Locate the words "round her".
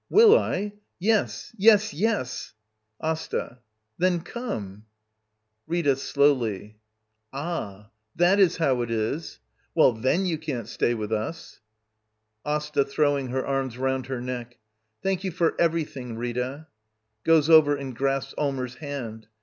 13.77-14.19